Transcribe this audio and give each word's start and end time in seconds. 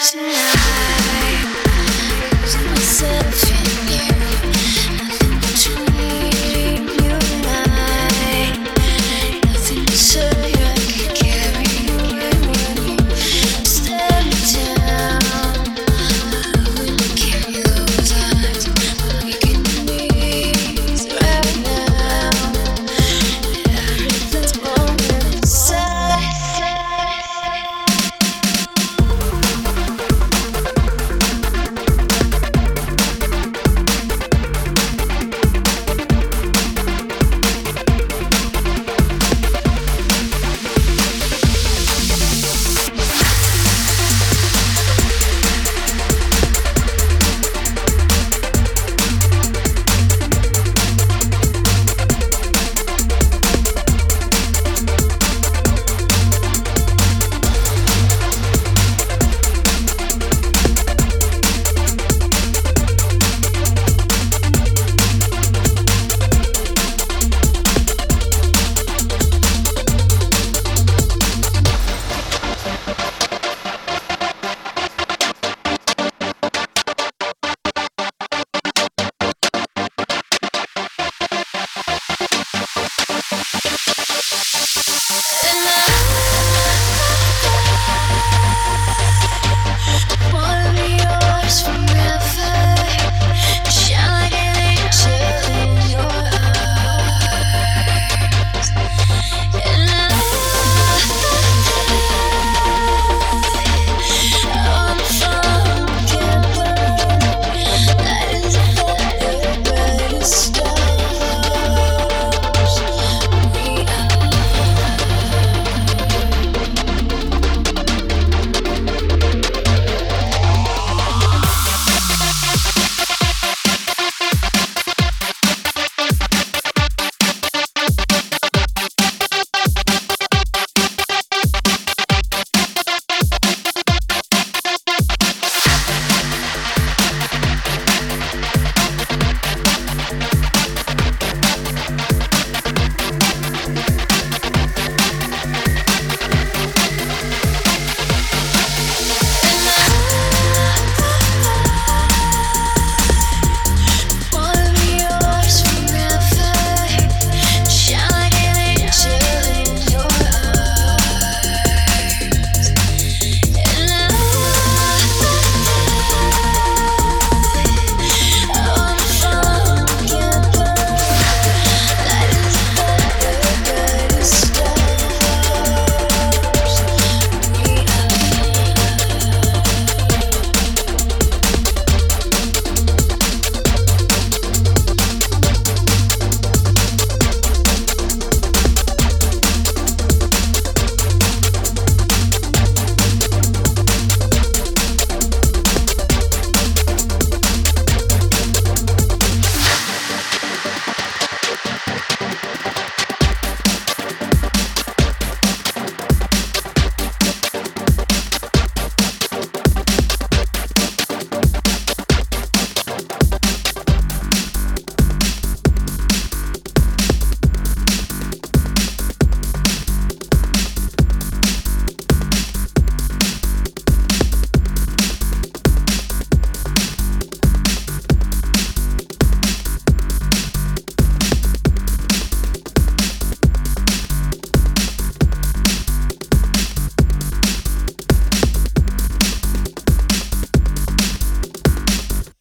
there's 0.00 0.14
no 0.14 0.39